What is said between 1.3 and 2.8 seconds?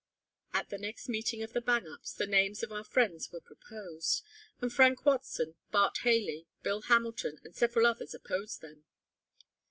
of the Bang Ups the names of